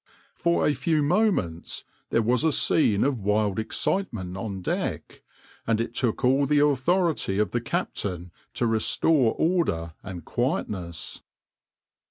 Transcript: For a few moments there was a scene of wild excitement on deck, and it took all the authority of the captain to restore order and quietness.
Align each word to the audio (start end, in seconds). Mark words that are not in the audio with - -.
For 0.33 0.65
a 0.67 0.73
few 0.73 1.03
moments 1.03 1.83
there 2.09 2.23
was 2.23 2.43
a 2.43 2.51
scene 2.51 3.03
of 3.03 3.21
wild 3.23 3.59
excitement 3.59 4.35
on 4.35 4.63
deck, 4.63 5.21
and 5.67 5.79
it 5.79 5.93
took 5.93 6.25
all 6.25 6.47
the 6.47 6.57
authority 6.57 7.37
of 7.37 7.51
the 7.51 7.61
captain 7.61 8.31
to 8.55 8.65
restore 8.65 9.35
order 9.37 9.93
and 10.01 10.25
quietness. 10.25 11.21